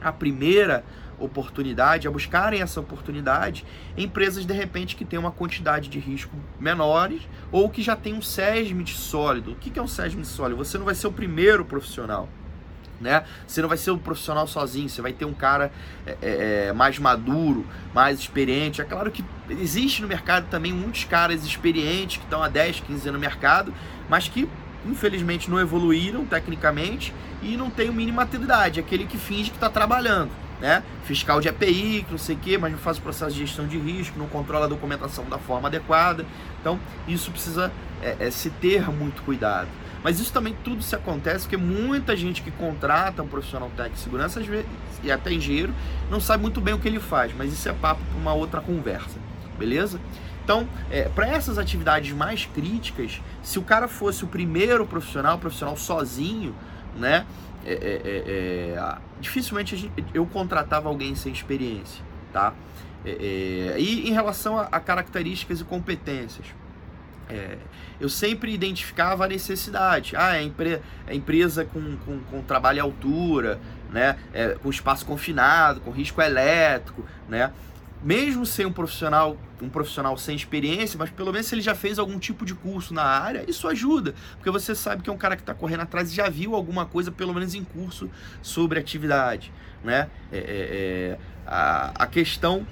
a 0.00 0.10
primeira 0.10 0.84
oportunidade, 1.18 2.08
a 2.08 2.10
buscarem 2.10 2.60
essa 2.60 2.80
oportunidade 2.80 3.64
em 3.96 4.04
empresas 4.04 4.44
de 4.44 4.52
repente 4.52 4.96
que 4.96 5.04
têm 5.04 5.18
uma 5.18 5.30
quantidade 5.30 5.88
de 5.88 5.98
risco 5.98 6.34
menores 6.58 7.22
ou 7.52 7.68
que 7.68 7.82
já 7.82 7.94
tem 7.94 8.14
um 8.14 8.22
SESMIT 8.22 8.94
sólido. 8.94 9.52
O 9.52 9.54
que 9.54 9.78
é 9.78 9.82
um 9.82 9.86
SESMIT 9.86 10.26
sólido? 10.26 10.56
Você 10.56 10.76
não 10.76 10.84
vai 10.84 10.94
ser 10.94 11.06
o 11.06 11.12
primeiro 11.12 11.64
profissional. 11.64 12.28
Né? 13.00 13.24
Você 13.46 13.60
não 13.60 13.68
vai 13.68 13.76
ser 13.76 13.90
um 13.90 13.98
profissional 13.98 14.46
sozinho, 14.46 14.88
você 14.88 15.02
vai 15.02 15.12
ter 15.12 15.24
um 15.24 15.34
cara 15.34 15.72
é, 16.06 16.16
é, 16.22 16.66
é, 16.68 16.72
mais 16.72 16.98
maduro, 16.98 17.66
mais 17.92 18.18
experiente. 18.20 18.80
É 18.80 18.84
claro 18.84 19.10
que 19.10 19.24
existe 19.50 20.00
no 20.00 20.08
mercado 20.08 20.48
também 20.48 20.72
muitos 20.72 21.04
caras 21.04 21.44
experientes 21.44 22.18
que 22.18 22.24
estão 22.24 22.42
há 22.42 22.48
10, 22.48 22.80
15 22.80 23.08
anos 23.08 23.12
no 23.12 23.18
mercado, 23.18 23.74
mas 24.08 24.28
que 24.28 24.48
infelizmente 24.86 25.50
não 25.50 25.58
evoluíram 25.58 26.24
tecnicamente 26.24 27.12
e 27.42 27.56
não 27.56 27.70
tem 27.70 27.88
o 27.88 27.92
mínimo 27.92 28.16
maturidade, 28.16 28.80
aquele 28.80 29.06
que 29.06 29.18
finge 29.18 29.50
que 29.50 29.56
está 29.56 29.68
trabalhando. 29.68 30.43
Né? 30.60 30.82
Fiscal 31.04 31.40
de 31.40 31.48
API, 31.48 32.04
que 32.06 32.12
não 32.12 32.18
sei 32.18 32.36
o 32.36 32.38
quê, 32.38 32.56
mas 32.56 32.72
não 32.72 32.78
faz 32.78 32.98
o 32.98 33.02
processo 33.02 33.34
de 33.34 33.44
gestão 33.44 33.66
de 33.66 33.76
risco, 33.76 34.18
não 34.18 34.26
controla 34.26 34.66
a 34.66 34.68
documentação 34.68 35.24
da 35.24 35.38
forma 35.38 35.68
adequada. 35.68 36.24
Então, 36.60 36.78
isso 37.08 37.30
precisa 37.30 37.72
é, 38.02 38.16
é, 38.20 38.30
se 38.30 38.50
ter 38.50 38.88
muito 38.90 39.22
cuidado. 39.22 39.68
Mas 40.02 40.20
isso 40.20 40.32
também 40.32 40.54
tudo 40.62 40.82
se 40.82 40.94
acontece 40.94 41.44
porque 41.44 41.56
muita 41.56 42.14
gente 42.14 42.42
que 42.42 42.50
contrata 42.50 43.22
um 43.22 43.26
profissional 43.26 43.70
técnico 43.70 43.96
de 43.96 44.02
segurança, 44.02 44.40
vezes, 44.40 44.66
e 45.02 45.10
até 45.10 45.32
engenheiro, 45.32 45.74
não 46.10 46.20
sabe 46.20 46.42
muito 46.42 46.60
bem 46.60 46.74
o 46.74 46.78
que 46.78 46.86
ele 46.86 47.00
faz, 47.00 47.32
mas 47.36 47.52
isso 47.52 47.68
é 47.68 47.72
papo 47.72 48.02
para 48.04 48.18
uma 48.18 48.34
outra 48.34 48.60
conversa, 48.60 49.18
beleza? 49.58 49.98
Então, 50.44 50.68
é, 50.90 51.08
para 51.08 51.26
essas 51.26 51.56
atividades 51.56 52.14
mais 52.14 52.44
críticas, 52.44 53.22
se 53.42 53.58
o 53.58 53.62
cara 53.62 53.88
fosse 53.88 54.24
o 54.24 54.26
primeiro 54.26 54.86
profissional, 54.86 55.38
profissional 55.38 55.74
sozinho, 55.74 56.54
né? 56.96 57.24
É, 57.66 57.72
é, 57.72 57.76
é, 57.76 58.74
é 58.76 58.98
dificilmente 59.20 59.76
gente, 59.76 60.04
eu 60.12 60.26
contratava 60.26 60.88
alguém 60.88 61.14
sem 61.14 61.32
experiência, 61.32 62.04
tá? 62.32 62.52
É, 63.04 63.76
e 63.78 64.08
em 64.08 64.12
relação 64.12 64.58
a, 64.58 64.62
a 64.64 64.80
características 64.80 65.60
e 65.60 65.64
competências, 65.64 66.46
é, 67.28 67.56
eu 68.00 68.08
sempre 68.08 68.52
identificava 68.52 69.24
a 69.24 69.28
necessidade. 69.28 70.14
Ah, 70.16 70.36
é, 70.36 70.42
empre 70.42 70.80
é 71.06 71.14
empresa 71.14 71.64
com, 71.64 71.96
com, 71.98 72.18
com, 72.20 72.42
trabalho 72.42 72.80
à 72.80 72.84
altura, 72.84 73.60
né? 73.90 74.16
É, 74.32 74.56
com 74.62 74.68
espaço 74.68 75.06
confinado, 75.06 75.80
com 75.80 75.90
risco 75.90 76.20
elétrico, 76.20 77.04
né? 77.28 77.52
Mesmo 78.04 78.44
sem 78.44 78.66
um 78.66 78.72
profissional, 78.72 79.34
um 79.62 79.68
profissional 79.70 80.14
sem 80.18 80.36
experiência, 80.36 80.98
mas 80.98 81.08
pelo 81.08 81.32
menos 81.32 81.46
se 81.46 81.54
ele 81.54 81.62
já 81.62 81.74
fez 81.74 81.98
algum 81.98 82.18
tipo 82.18 82.44
de 82.44 82.54
curso 82.54 82.92
na 82.92 83.02
área, 83.02 83.48
isso 83.48 83.66
ajuda, 83.66 84.14
porque 84.36 84.50
você 84.50 84.74
sabe 84.74 85.02
que 85.02 85.08
é 85.08 85.12
um 85.12 85.16
cara 85.16 85.36
que 85.36 85.42
está 85.42 85.54
correndo 85.54 85.80
atrás 85.80 86.12
e 86.12 86.14
já 86.14 86.28
viu 86.28 86.54
alguma 86.54 86.84
coisa, 86.84 87.10
pelo 87.10 87.32
menos 87.32 87.54
em 87.54 87.64
curso, 87.64 88.10
sobre 88.42 88.78
atividade, 88.78 89.50
né? 89.82 90.10
É, 90.30 90.36
é, 90.36 90.42
é 90.46 91.18
a, 91.46 91.92
a 92.04 92.06
questão 92.06 92.66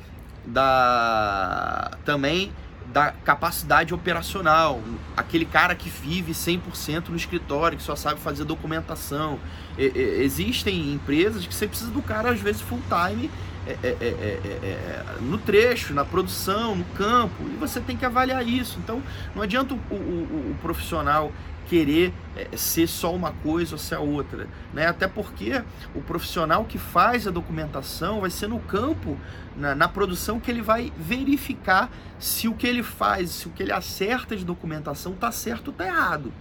da 0.45 1.93
também 2.05 2.53
da 2.93 3.11
capacidade 3.11 3.95
operacional, 3.95 4.83
aquele 5.17 5.47
cara 5.47 5.75
que 5.75 5.89
vive 5.89 6.33
100% 6.33 7.09
no 7.09 7.17
escritório, 7.17 7.79
que 7.79 7.83
só 7.83 7.97
sabe 7.97 8.21
fazer 8.21 8.45
documentação. 8.45 9.41
E, 9.79 9.85
e, 9.85 10.23
existem 10.23 10.93
empresas 10.93 11.47
que 11.47 11.55
você 11.55 11.67
precisa 11.67 11.91
do 11.91 12.03
cara, 12.03 12.31
às 12.31 12.41
vezes, 12.41 12.61
full 12.61 12.83
time 12.83 13.31
é 13.67 13.73
é 13.73 13.89
é, 13.89 14.41
é, 14.45 14.67
é, 14.67 15.05
no 15.21 15.39
trecho, 15.39 15.95
na 15.95 16.05
produção, 16.05 16.75
no 16.75 16.85
campo, 16.97 17.45
e 17.45 17.57
você 17.57 17.81
tem 17.81 17.97
que 17.97 18.05
avaliar 18.05 18.47
isso. 18.47 18.79
Então, 18.83 19.03
não 19.35 19.43
adianta 19.43 19.75
o, 19.75 19.95
o, 19.95 20.51
o 20.51 20.57
profissional 20.61 21.33
querer 21.69 22.13
ser 22.55 22.87
só 22.87 23.15
uma 23.15 23.33
coisa 23.33 23.75
ou 23.75 23.79
ser 23.79 23.95
a 23.95 24.01
outra, 24.01 24.47
né? 24.75 24.87
Até 24.87 25.07
porque 25.07 25.63
o 25.95 26.03
profissional 26.03 26.65
que 26.65 26.77
faz 26.77 27.27
a 27.27 27.31
documentação 27.31 28.21
vai 28.21 28.29
ser 28.31 28.49
no 28.49 28.59
campo, 28.59 29.19
na, 29.57 29.75
na, 29.75 29.89
produção, 29.89 30.41
que 30.41 30.51
ele 30.51 30.61
vai 30.61 30.93
verificar 30.97 31.91
se 32.19 32.49
o 32.49 32.55
que 32.55 32.67
ele 32.67 32.83
faz, 32.83 33.31
se 33.31 33.47
o 33.47 33.51
que 33.51 33.63
ele 33.63 33.73
acerta 33.73 34.37
de 34.37 34.45
documentação 34.45 35.13
está 35.13 35.33
certo 35.33 35.69
ou 35.69 35.73
está 35.73 35.87
errado. 35.87 36.33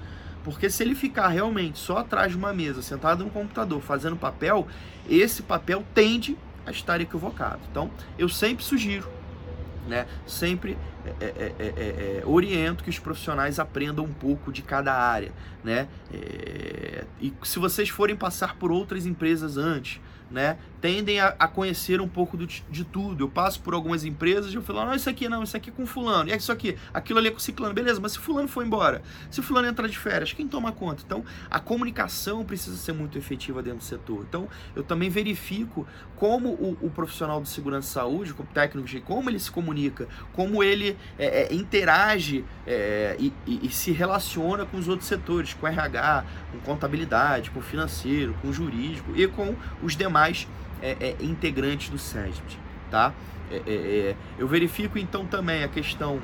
Porque 0.44 0.70
se 0.70 0.84
ele 0.84 0.96
ficar 0.96 1.28
realmente 1.28 1.78
só 1.78 2.00
atrás 2.00 2.32
de 2.32 2.38
uma 2.38 2.52
mesa, 2.52 2.82
sentado 2.82 3.24
no 3.24 3.30
computador, 3.30 3.82
fazendo 3.82 4.16
papel, 4.16 4.68
esse 5.08 5.44
papel 5.44 5.86
tende 5.94 6.38
a 6.66 6.72
estar 6.72 7.02
equivocado. 7.02 7.60
Então, 7.70 7.90
eu 8.18 8.30
sempre 8.30 8.64
sugiro, 8.64 9.10
né? 9.88 10.06
Sempre 10.26 10.78
é, 11.20 11.26
é, 11.26 12.20
é, 12.20 12.24
oriento 12.26 12.84
que 12.84 12.90
os 12.90 13.00
profissionais 13.00 13.60
aprendam 13.60 14.06
um 14.06 14.14
pouco 14.14 14.52
de 14.52 14.62
cada 14.62 14.94
área, 14.94 15.32
né? 15.64 15.88
e 17.20 17.34
se 17.44 17.58
vocês 17.58 17.90
forem 17.90 18.16
passar 18.16 18.56
por 18.56 18.72
outras 18.72 19.06
empresas 19.06 19.58
antes, 19.58 20.00
né, 20.32 20.58
tendem 20.80 21.20
a, 21.20 21.36
a, 21.38 21.48
conhecer 21.48 22.02
um 22.02 22.08
pouco 22.08 22.36
do, 22.36 22.48
de 22.48 22.84
tudo. 22.84 23.24
Eu 23.24 23.30
passo 23.30 23.62
por 23.62 23.74
algumas 23.74 24.04
empresas 24.04 24.52
e 24.52 24.56
eu 24.56 24.62
falo, 24.62 24.86
não, 24.86 24.96
isso 24.96 25.10
aqui 25.10 25.30
não, 25.30 25.44
isso 25.44 25.56
aqui 25.56 25.70
é 25.70 25.74
com 25.74 25.86
fulano, 25.86 26.30
e 26.30 26.36
isso 26.36 26.52
aqui, 26.52 26.78
aquilo 26.94 27.20
ali 27.20 27.28
é 27.28 27.32
com 27.32 27.40
ciclano, 27.40 27.74
beleza, 27.74 28.00
mas 28.00 28.14
se 28.14 28.20
fulano 28.20 28.48
for 28.48 28.66
embora, 28.66 29.02
se 29.30 29.42
fulano 29.42 29.68
entrar 29.68 29.88
de 29.88 29.98
férias, 29.98 30.34
quem 30.34 30.48
toma 30.48 30.72
conta? 30.72 31.04
Então, 31.06 31.24
a 31.50 31.60
comunicação 31.60 32.44
precisa 32.44 32.78
ser 32.78 32.94
muito 32.94 33.18
efetiva 33.18 33.62
dentro 33.62 33.80
do 33.80 33.84
setor. 33.84 34.26
Então, 34.28 34.48
eu 34.76 34.84
também 34.84 35.10
verifico 35.10 35.86
como 36.16 36.50
o, 36.50 36.78
o 36.82 36.90
profissional 36.90 37.42
de 37.42 37.50
segurança 37.50 37.90
e 37.90 37.94
saúde, 37.94 38.34
como 38.34 38.48
técnico 38.50 38.82
como 39.06 39.30
ele 39.30 39.40
se 39.40 39.52
comunica, 39.52 40.08
como 40.34 40.64
ele 40.64 40.98
é, 41.18 41.44
é, 41.44 41.54
interage 41.54 42.46
é, 42.66 43.16
e, 43.20 43.34
e, 43.46 43.68
e 43.68 43.70
se 43.70 43.92
relaciona 43.92 44.66
com 44.66 44.78
os 44.78 44.88
outros 44.88 45.08
setores, 45.08 45.54
com 45.54 45.68
RH, 45.68 46.26
com 46.52 46.60
contabilidade, 46.60 47.52
com 47.52 47.62
financeiro, 47.62 48.36
com 48.42 48.52
jurídico 48.52 49.16
e 49.16 49.28
com 49.28 49.56
os 49.82 49.96
demais 49.96 50.21
é, 50.82 50.98
é, 51.00 51.16
integrantes 51.22 51.90
do 51.90 51.98
SESP, 51.98 52.58
tá? 52.90 53.14
É, 53.52 53.56
é, 53.56 53.74
é, 53.74 54.16
eu 54.38 54.48
verifico 54.48 54.98
então 54.98 55.26
também 55.26 55.64
a 55.64 55.68
questão 55.68 56.20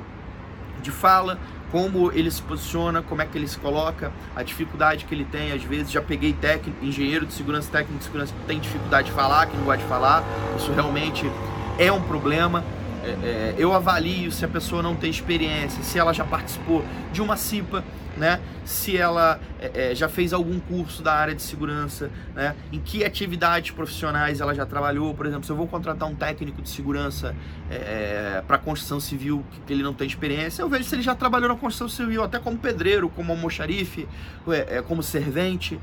de 0.82 0.90
fala, 0.90 1.38
como 1.70 2.10
ele 2.12 2.30
se 2.30 2.40
posiciona, 2.42 3.02
como 3.02 3.20
é 3.20 3.26
que 3.26 3.36
ele 3.36 3.46
se 3.46 3.58
coloca, 3.58 4.10
a 4.34 4.42
dificuldade 4.42 5.04
que 5.04 5.14
ele 5.14 5.24
tem, 5.24 5.52
às 5.52 5.62
vezes 5.62 5.90
já 5.90 6.00
peguei 6.00 6.32
técnico, 6.32 6.84
engenheiro 6.84 7.26
de 7.26 7.32
segurança, 7.32 7.70
técnico 7.70 7.98
de 7.98 8.04
segurança 8.04 8.32
que 8.32 8.46
tem 8.46 8.58
dificuldade 8.58 9.08
de 9.08 9.14
falar, 9.14 9.46
que 9.46 9.56
não 9.56 9.64
gosta 9.64 9.82
de 9.82 9.88
falar, 9.88 10.24
isso 10.56 10.72
realmente 10.72 11.30
é 11.78 11.92
um 11.92 12.00
problema. 12.00 12.64
É, 13.04 13.54
eu 13.56 13.72
avalio 13.72 14.30
se 14.30 14.44
a 14.44 14.48
pessoa 14.48 14.82
não 14.82 14.94
tem 14.94 15.08
experiência, 15.08 15.82
se 15.82 15.98
ela 15.98 16.12
já 16.12 16.24
participou 16.24 16.84
de 17.12 17.22
uma 17.22 17.36
CIPA, 17.36 17.84
né? 18.18 18.40
Se 18.64 18.96
ela 18.96 19.40
é, 19.60 19.92
é, 19.92 19.94
já 19.94 20.08
fez 20.08 20.32
algum 20.32 20.58
curso 20.60 21.02
da 21.02 21.14
área 21.14 21.34
de 21.34 21.42
segurança, 21.42 22.10
né? 22.34 22.54
Em 22.72 22.80
que 22.80 23.04
atividades 23.04 23.70
profissionais 23.70 24.40
ela 24.40 24.54
já 24.54 24.66
trabalhou, 24.66 25.14
por 25.14 25.26
exemplo, 25.26 25.44
se 25.44 25.50
eu 25.50 25.56
vou 25.56 25.66
contratar 25.66 26.08
um 26.08 26.14
técnico 26.14 26.60
de 26.60 26.68
segurança 26.68 27.34
é, 27.70 28.36
é 28.38 28.44
para 28.46 28.58
construção 28.58 29.00
civil 29.00 29.44
que 29.66 29.72
ele 29.72 29.82
não 29.82 29.94
tem 29.94 30.06
experiência, 30.06 30.62
eu 30.62 30.68
vejo 30.68 30.84
se 30.84 30.94
ele 30.94 31.02
já 31.02 31.14
trabalhou 31.14 31.48
na 31.48 31.56
construção 31.56 31.88
civil, 31.88 32.22
até 32.22 32.38
como 32.38 32.58
pedreiro, 32.58 33.08
como 33.08 33.32
almoxarife, 33.32 34.08
é, 34.48 34.78
é, 34.78 34.82
como 34.82 35.02
servente, 35.02 35.78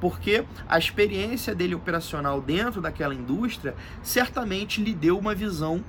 porque 0.00 0.44
a 0.68 0.78
experiência 0.78 1.54
dele 1.54 1.74
operacional 1.74 2.40
dentro 2.40 2.80
daquela 2.80 3.12
indústria 3.12 3.74
certamente 4.02 4.80
lhe 4.82 4.94
deu 4.94 5.18
uma 5.18 5.34
visão 5.34 5.82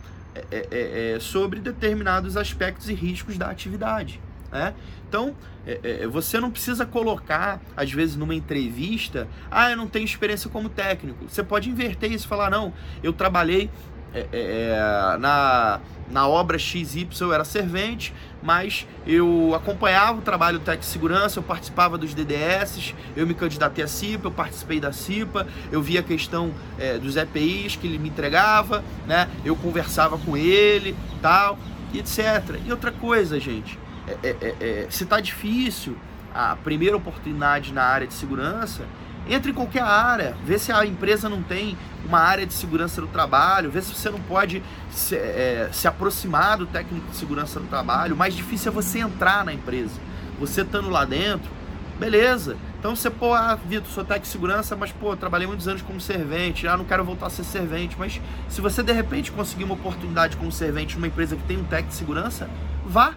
sobre 1.19 1.59
determinados 1.59 2.35
aspectos 2.35 2.89
e 2.89 2.93
riscos 2.93 3.37
da 3.37 3.49
atividade. 3.49 4.19
Né? 4.51 4.73
Então, 5.07 5.35
é, 5.65 5.79
é, 5.83 6.07
você 6.07 6.39
não 6.39 6.51
precisa 6.51 6.85
colocar, 6.85 7.61
às 7.75 7.91
vezes, 7.91 8.15
numa 8.15 8.35
entrevista, 8.35 9.27
ah, 9.49 9.69
eu 9.71 9.77
não 9.77 9.87
tenho 9.87 10.05
experiência 10.05 10.49
como 10.49 10.69
técnico. 10.69 11.27
Você 11.27 11.43
pode 11.43 11.69
inverter 11.69 12.11
isso 12.11 12.25
e 12.25 12.27
falar, 12.27 12.49
não, 12.49 12.73
eu 13.03 13.13
trabalhei 13.13 13.69
é, 14.13 14.19
é, 14.19 14.27
é 14.31 15.17
na, 15.17 15.79
na 16.09 16.27
obra 16.27 16.57
XY, 16.57 17.07
eu 17.21 17.33
era 17.33 17.43
servente, 17.43 18.13
mas 18.41 18.87
eu 19.05 19.53
acompanhava 19.55 20.19
o 20.19 20.21
trabalho 20.21 20.59
do 20.59 20.77
de 20.77 20.85
segurança, 20.85 21.39
eu 21.39 21.43
participava 21.43 21.97
dos 21.97 22.13
DDS, 22.13 22.93
eu 23.15 23.27
me 23.27 23.33
candidatei 23.33 23.83
à 23.83 23.87
CIPA, 23.87 24.27
eu 24.27 24.31
participei 24.31 24.79
da 24.79 24.91
CIPA, 24.91 25.47
eu 25.71 25.81
via 25.81 25.99
a 25.99 26.03
questão 26.03 26.51
é, 26.77 26.97
dos 26.97 27.15
EPIs 27.15 27.75
que 27.75 27.85
ele 27.85 27.99
me 27.99 28.09
entregava, 28.09 28.83
né? 29.05 29.29
eu 29.43 29.55
conversava 29.55 30.17
com 30.17 30.35
ele, 30.35 30.95
tal, 31.21 31.57
etc. 31.93 32.59
E 32.65 32.71
outra 32.71 32.91
coisa, 32.91 33.39
gente, 33.39 33.77
é, 34.09 34.17
é, 34.23 34.37
é, 34.41 34.55
é, 34.59 34.87
se 34.89 35.03
está 35.03 35.19
difícil 35.19 35.95
a 36.33 36.55
primeira 36.55 36.95
oportunidade 36.95 37.73
na 37.73 37.83
área 37.83 38.07
de 38.07 38.13
segurança, 38.13 38.83
entre 39.27 39.51
em 39.51 39.53
qualquer 39.53 39.83
área, 39.83 40.35
vê 40.43 40.57
se 40.57 40.71
a 40.71 40.85
empresa 40.85 41.29
não 41.29 41.43
tem 41.43 41.77
uma 42.05 42.19
área 42.19 42.45
de 42.45 42.53
segurança 42.53 42.99
do 42.99 43.07
trabalho, 43.07 43.69
vê 43.69 43.81
se 43.81 43.93
você 43.93 44.09
não 44.09 44.19
pode 44.19 44.63
se, 44.89 45.15
é, 45.15 45.69
se 45.71 45.87
aproximar 45.87 46.57
do 46.57 46.65
técnico 46.65 47.07
de 47.09 47.15
segurança 47.15 47.59
do 47.59 47.67
trabalho. 47.67 48.15
O 48.15 48.17
mais 48.17 48.33
difícil 48.33 48.71
é 48.71 48.73
você 48.73 48.99
entrar 48.99 49.45
na 49.45 49.53
empresa. 49.53 49.99
Você 50.39 50.61
estando 50.61 50.89
lá 50.89 51.05
dentro, 51.05 51.51
beleza. 51.99 52.57
Então 52.79 52.95
você, 52.95 53.09
pô, 53.09 53.33
ah, 53.33 53.55
Vitor, 53.55 53.91
sou 53.91 54.03
técnico 54.03 54.25
de 54.25 54.31
segurança, 54.31 54.75
mas, 54.75 54.91
pô, 54.91 55.15
trabalhei 55.15 55.45
muitos 55.45 55.67
anos 55.67 55.81
como 55.81 55.99
servente, 55.99 56.65
ah, 56.67 56.77
não 56.77 56.85
quero 56.85 57.03
voltar 57.03 57.27
a 57.27 57.29
ser 57.29 57.43
servente. 57.43 57.95
Mas 57.99 58.21
se 58.47 58.61
você, 58.61 58.81
de 58.81 58.93
repente, 58.93 59.31
conseguir 59.31 59.65
uma 59.65 59.73
oportunidade 59.73 60.37
como 60.37 60.51
servente 60.51 60.95
numa 60.95 61.07
empresa 61.07 61.35
que 61.35 61.43
tem 61.43 61.57
um 61.57 61.65
técnico 61.65 61.89
de 61.89 61.97
segurança, 61.97 62.49
vá 62.85 63.13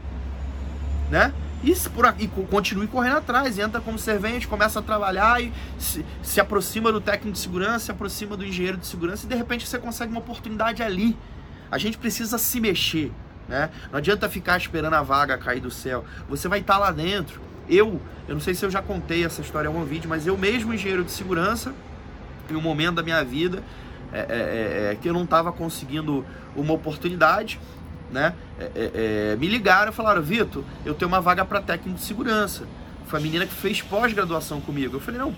né? 1.12 1.30
E, 1.62 1.74
por, 1.90 2.12
e 2.18 2.26
continue 2.26 2.88
correndo 2.88 3.18
atrás, 3.18 3.58
entra 3.58 3.82
como 3.82 3.98
servente, 3.98 4.48
começa 4.48 4.80
a 4.80 4.82
trabalhar 4.82 5.40
e 5.40 5.52
se, 5.78 6.04
se 6.22 6.40
aproxima 6.40 6.90
do 6.90 7.02
técnico 7.02 7.32
de 7.32 7.38
segurança, 7.38 7.80
se 7.80 7.90
aproxima 7.90 8.34
do 8.34 8.44
engenheiro 8.44 8.78
de 8.78 8.86
segurança 8.86 9.26
e 9.26 9.28
de 9.28 9.34
repente 9.34 9.68
você 9.68 9.78
consegue 9.78 10.10
uma 10.10 10.20
oportunidade 10.20 10.82
ali. 10.82 11.16
A 11.70 11.76
gente 11.76 11.98
precisa 11.98 12.38
se 12.38 12.58
mexer, 12.60 13.12
né? 13.46 13.68
Não 13.90 13.98
adianta 13.98 14.28
ficar 14.28 14.56
esperando 14.56 14.94
a 14.94 15.02
vaga 15.02 15.36
cair 15.36 15.60
do 15.60 15.70
céu. 15.70 16.04
Você 16.30 16.48
vai 16.48 16.60
estar 16.60 16.74
tá 16.74 16.80
lá 16.80 16.90
dentro. 16.90 17.42
Eu, 17.68 18.00
eu 18.26 18.34
não 18.34 18.40
sei 18.40 18.54
se 18.54 18.64
eu 18.64 18.70
já 18.70 18.80
contei 18.80 19.24
essa 19.24 19.42
história 19.42 19.68
em 19.68 19.72
algum 19.72 19.84
vídeo, 19.84 20.08
mas 20.08 20.26
eu 20.26 20.36
mesmo 20.36 20.72
engenheiro 20.72 21.04
de 21.04 21.12
segurança, 21.12 21.74
em 22.50 22.56
um 22.56 22.60
momento 22.60 22.96
da 22.96 23.02
minha 23.02 23.22
vida 23.22 23.62
é, 24.12 24.18
é, 24.18 24.24
é, 24.88 24.92
é 24.92 24.98
que 25.00 25.08
eu 25.08 25.12
não 25.12 25.24
estava 25.24 25.52
conseguindo 25.52 26.24
uma 26.56 26.72
oportunidade, 26.72 27.60
né? 28.12 28.34
É, 28.58 29.36
me 29.40 29.48
ligaram 29.48 29.90
e 29.90 29.94
falaram, 29.94 30.22
Vitor, 30.22 30.62
eu 30.84 30.94
tenho 30.94 31.08
uma 31.08 31.20
vaga 31.20 31.44
para 31.44 31.60
técnico 31.60 31.98
de 31.98 32.04
segurança. 32.04 32.64
Foi 33.06 33.18
a 33.18 33.22
menina 33.22 33.46
que 33.46 33.54
fez 33.54 33.82
pós-graduação 33.82 34.60
comigo. 34.60 34.96
Eu 34.96 35.00
falei, 35.00 35.18
não, 35.18 35.34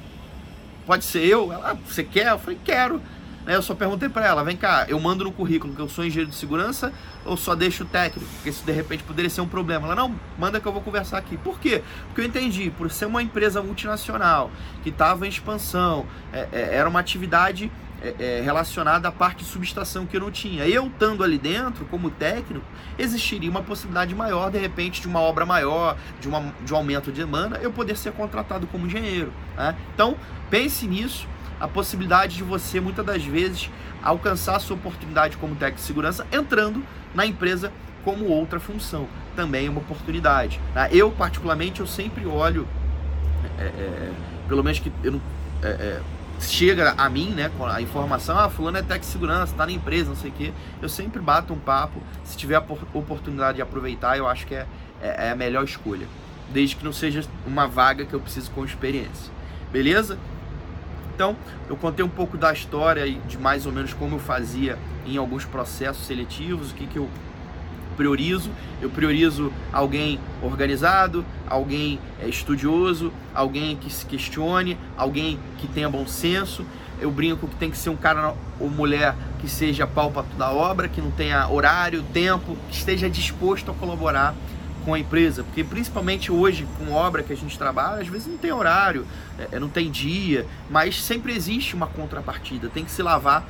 pode 0.86 1.04
ser 1.04 1.24
eu? 1.24 1.52
Ela, 1.52 1.70
ah, 1.70 1.76
você 1.86 2.04
quer? 2.04 2.28
Eu 2.32 2.38
falei, 2.38 2.58
quero. 2.62 3.00
Né, 3.44 3.54
eu 3.56 3.62
só 3.62 3.74
perguntei 3.74 4.08
para 4.08 4.26
ela, 4.26 4.42
vem 4.42 4.56
cá, 4.56 4.86
eu 4.88 4.98
mando 4.98 5.22
no 5.22 5.30
currículo 5.30 5.74
que 5.74 5.80
eu 5.80 5.88
sou 5.88 6.02
engenheiro 6.02 6.30
de 6.30 6.36
segurança 6.36 6.90
ou 7.26 7.36
só 7.36 7.54
deixo 7.54 7.84
o 7.84 7.86
técnico? 7.86 8.26
Porque 8.36 8.48
isso 8.48 8.64
de 8.64 8.72
repente 8.72 9.02
poderia 9.02 9.28
ser 9.28 9.42
um 9.42 9.48
problema. 9.48 9.86
Ela, 9.86 9.94
não, 9.94 10.14
manda 10.38 10.58
que 10.58 10.66
eu 10.66 10.72
vou 10.72 10.80
conversar 10.80 11.18
aqui. 11.18 11.36
Por 11.36 11.58
quê? 11.60 11.82
Porque 12.06 12.22
eu 12.22 12.24
entendi, 12.24 12.70
por 12.70 12.90
ser 12.90 13.04
uma 13.04 13.22
empresa 13.22 13.62
multinacional, 13.62 14.50
que 14.82 14.88
estava 14.88 15.26
em 15.26 15.28
expansão, 15.28 16.06
é, 16.32 16.48
é, 16.52 16.76
era 16.76 16.88
uma 16.88 17.00
atividade 17.00 17.70
é, 18.04 18.14
é, 18.18 18.40
relacionada 18.42 19.08
à 19.08 19.12
parte 19.12 19.38
de 19.38 19.50
subestação 19.50 20.04
que 20.04 20.14
eu 20.14 20.20
não 20.20 20.30
tinha. 20.30 20.66
Eu 20.66 20.88
estando 20.88 21.24
ali 21.24 21.38
dentro, 21.38 21.86
como 21.86 22.10
técnico, 22.10 22.66
existiria 22.98 23.50
uma 23.50 23.62
possibilidade 23.62 24.14
maior, 24.14 24.50
de 24.50 24.58
repente, 24.58 25.00
de 25.00 25.08
uma 25.08 25.20
obra 25.20 25.46
maior, 25.46 25.96
de, 26.20 26.28
uma, 26.28 26.52
de 26.62 26.74
um 26.74 26.76
aumento 26.76 27.10
de 27.10 27.22
demanda, 27.22 27.56
eu 27.62 27.72
poder 27.72 27.96
ser 27.96 28.12
contratado 28.12 28.66
como 28.66 28.86
engenheiro. 28.86 29.32
Né? 29.56 29.74
Então, 29.94 30.16
pense 30.50 30.86
nisso 30.86 31.26
a 31.58 31.66
possibilidade 31.66 32.36
de 32.36 32.42
você, 32.42 32.78
muitas 32.78 33.06
das 33.06 33.24
vezes, 33.24 33.70
alcançar 34.02 34.56
a 34.56 34.60
sua 34.60 34.76
oportunidade 34.76 35.38
como 35.38 35.54
técnico 35.54 35.80
de 35.80 35.86
segurança 35.86 36.26
entrando 36.30 36.84
na 37.14 37.24
empresa 37.24 37.72
como 38.04 38.26
outra 38.26 38.60
função. 38.60 39.08
Também 39.34 39.66
é 39.66 39.70
uma 39.70 39.80
oportunidade. 39.80 40.60
Né? 40.74 40.90
Eu, 40.92 41.10
particularmente, 41.10 41.80
eu 41.80 41.86
sempre 41.86 42.26
olho, 42.26 42.68
é, 43.58 43.62
é, 43.62 44.12
pelo 44.46 44.62
menos 44.62 44.78
que 44.78 44.92
eu 45.02 45.12
não, 45.12 45.22
é, 45.62 46.00
chega 46.40 46.94
a 46.96 47.08
mim, 47.08 47.30
né, 47.30 47.50
com 47.56 47.64
a 47.64 47.80
informação, 47.80 48.38
ah, 48.38 48.48
fulano 48.48 48.78
é 48.78 48.82
de 48.82 49.06
segurança, 49.06 49.52
está 49.52 49.66
na 49.66 49.72
empresa, 49.72 50.10
não 50.10 50.16
sei 50.16 50.30
o 50.30 50.34
quê, 50.34 50.52
eu 50.80 50.88
sempre 50.88 51.20
bato 51.20 51.52
um 51.52 51.58
papo, 51.58 52.00
se 52.24 52.36
tiver 52.36 52.56
a 52.56 52.64
oportunidade 52.92 53.56
de 53.56 53.62
aproveitar, 53.62 54.18
eu 54.18 54.26
acho 54.26 54.46
que 54.46 54.54
é, 54.54 54.66
é, 55.02 55.28
é 55.28 55.30
a 55.30 55.36
melhor 55.36 55.64
escolha, 55.64 56.06
desde 56.52 56.76
que 56.76 56.84
não 56.84 56.92
seja 56.92 57.24
uma 57.46 57.66
vaga 57.66 58.04
que 58.04 58.14
eu 58.14 58.20
preciso 58.20 58.50
com 58.50 58.64
experiência. 58.64 59.32
Beleza? 59.72 60.18
Então, 61.14 61.36
eu 61.68 61.76
contei 61.76 62.04
um 62.04 62.08
pouco 62.08 62.36
da 62.36 62.52
história 62.52 63.06
e 63.06 63.14
de 63.14 63.38
mais 63.38 63.66
ou 63.66 63.72
menos 63.72 63.94
como 63.94 64.16
eu 64.16 64.18
fazia 64.18 64.76
em 65.06 65.16
alguns 65.16 65.44
processos 65.44 66.06
seletivos, 66.06 66.72
o 66.72 66.74
que, 66.74 66.86
que 66.86 66.98
eu 66.98 67.08
priorizo. 67.94 68.50
Eu 68.80 68.90
priorizo 68.90 69.52
alguém 69.72 70.20
organizado, 70.42 71.24
alguém 71.48 71.98
é, 72.20 72.28
estudioso, 72.28 73.12
alguém 73.34 73.76
que 73.76 73.90
se 73.92 74.04
questione, 74.04 74.76
alguém 74.96 75.38
que 75.58 75.66
tenha 75.66 75.88
bom 75.88 76.06
senso. 76.06 76.64
Eu 77.00 77.10
brinco 77.10 77.48
que 77.48 77.56
tem 77.56 77.70
que 77.70 77.78
ser 77.78 77.90
um 77.90 77.96
cara 77.96 78.34
ou 78.60 78.70
mulher 78.70 79.14
que 79.40 79.48
seja 79.48 79.86
pau 79.86 80.10
para 80.10 80.22
toda 80.22 80.50
obra, 80.50 80.88
que 80.88 81.00
não 81.00 81.10
tenha 81.10 81.48
horário, 81.48 82.02
tempo, 82.12 82.56
que 82.68 82.76
esteja 82.76 83.10
disposto 83.10 83.70
a 83.70 83.74
colaborar 83.74 84.34
com 84.84 84.94
a 84.94 84.98
empresa, 84.98 85.42
porque 85.42 85.64
principalmente 85.64 86.30
hoje 86.30 86.68
com 86.78 86.92
obra 86.92 87.22
que 87.22 87.32
a 87.32 87.36
gente 87.36 87.58
trabalha, 87.58 88.02
às 88.02 88.08
vezes 88.08 88.26
não 88.26 88.36
tem 88.36 88.52
horário, 88.52 89.06
é, 89.50 89.58
não 89.58 89.68
tem 89.68 89.90
dia, 89.90 90.46
mas 90.70 91.02
sempre 91.02 91.34
existe 91.34 91.74
uma 91.74 91.86
contrapartida, 91.86 92.68
tem 92.68 92.84
que 92.84 92.90
se 92.90 93.02
lavar 93.02 93.46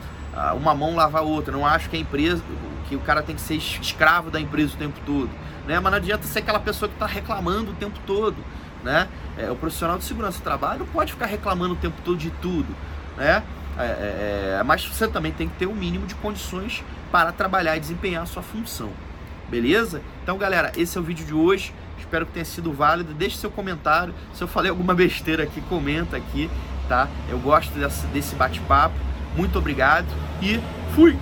uma 0.54 0.74
mão 0.74 0.94
lavar 0.94 1.22
a 1.22 1.24
outra. 1.24 1.52
Não 1.52 1.66
acho 1.66 1.88
que 1.88 1.96
a 1.96 2.00
empresa, 2.00 2.42
que 2.88 2.96
o 2.96 3.00
cara 3.00 3.22
tem 3.22 3.34
que 3.34 3.40
ser 3.40 3.54
escravo 3.54 4.30
da 4.30 4.40
empresa 4.40 4.74
o 4.74 4.76
tempo 4.76 4.98
todo, 5.06 5.30
né? 5.66 5.80
Mas 5.80 5.92
não 5.92 5.98
adianta 5.98 6.24
ser 6.24 6.40
aquela 6.40 6.60
pessoa 6.60 6.88
que 6.88 6.94
está 6.94 7.06
reclamando 7.06 7.72
o 7.72 7.74
tempo 7.74 7.98
todo, 8.06 8.36
né? 8.82 9.08
É, 9.36 9.50
o 9.50 9.56
profissional 9.56 9.98
de 9.98 10.04
segurança 10.04 10.38
do 10.38 10.44
trabalho 10.44 10.80
não 10.80 10.86
pode 10.86 11.12
ficar 11.12 11.26
reclamando 11.26 11.74
o 11.74 11.76
tempo 11.76 11.96
todo 12.04 12.16
de 12.16 12.30
tudo, 12.30 12.74
né? 13.16 13.42
É, 13.76 13.82
é, 13.82 14.56
é 14.58 14.62
mas 14.62 14.84
você 14.84 15.08
também 15.08 15.32
tem 15.32 15.48
que 15.48 15.56
ter 15.56 15.66
o 15.66 15.72
um 15.72 15.74
mínimo 15.74 16.06
de 16.06 16.14
condições 16.16 16.84
para 17.10 17.32
trabalhar 17.32 17.76
e 17.76 17.80
desempenhar 17.80 18.22
a 18.22 18.26
sua 18.26 18.42
função. 18.42 18.90
Beleza? 19.48 20.00
Então, 20.22 20.36
galera, 20.38 20.72
esse 20.76 20.96
é 20.96 21.00
o 21.00 21.04
vídeo 21.04 21.24
de 21.24 21.34
hoje. 21.34 21.72
Espero 21.98 22.26
que 22.26 22.32
tenha 22.32 22.44
sido 22.44 22.72
válido. 22.72 23.12
Deixe 23.14 23.36
seu 23.36 23.50
comentário. 23.50 24.14
Se 24.32 24.42
eu 24.42 24.48
falei 24.48 24.70
alguma 24.70 24.94
besteira 24.94 25.42
aqui, 25.42 25.60
comenta 25.62 26.16
aqui, 26.16 26.50
tá? 26.88 27.08
Eu 27.28 27.38
gosto 27.38 27.70
desse, 27.72 28.06
desse 28.08 28.34
bate-papo. 28.34 28.94
Muito 29.36 29.58
obrigado 29.58 30.06
e 30.42 30.60
fui! 30.94 31.16